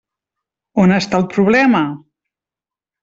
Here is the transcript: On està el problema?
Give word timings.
On 0.85 0.95
està 0.95 1.19
el 1.23 1.27
problema? 1.35 1.83